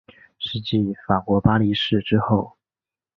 [0.39, 2.57] 是继法国巴黎市之后。